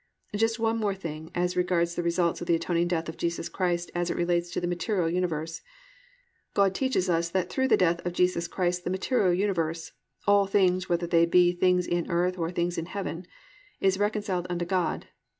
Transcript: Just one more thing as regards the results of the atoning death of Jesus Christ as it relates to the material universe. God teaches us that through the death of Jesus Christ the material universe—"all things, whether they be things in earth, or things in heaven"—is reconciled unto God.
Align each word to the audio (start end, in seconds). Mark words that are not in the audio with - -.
Just 0.35 0.57
one 0.57 0.79
more 0.79 0.95
thing 0.95 1.29
as 1.35 1.55
regards 1.55 1.93
the 1.93 2.01
results 2.01 2.41
of 2.41 2.47
the 2.47 2.55
atoning 2.55 2.87
death 2.87 3.07
of 3.07 3.17
Jesus 3.17 3.47
Christ 3.49 3.91
as 3.93 4.09
it 4.09 4.17
relates 4.17 4.49
to 4.49 4.59
the 4.59 4.65
material 4.65 5.07
universe. 5.07 5.61
God 6.55 6.73
teaches 6.73 7.07
us 7.07 7.29
that 7.29 7.51
through 7.51 7.67
the 7.67 7.77
death 7.77 8.03
of 8.03 8.13
Jesus 8.13 8.47
Christ 8.47 8.83
the 8.83 8.89
material 8.89 9.31
universe—"all 9.31 10.47
things, 10.47 10.89
whether 10.89 11.05
they 11.05 11.27
be 11.27 11.51
things 11.51 11.85
in 11.85 12.09
earth, 12.09 12.39
or 12.39 12.49
things 12.49 12.79
in 12.79 12.87
heaven"—is 12.87 13.99
reconciled 13.99 14.47
unto 14.49 14.65
God. 14.65 15.05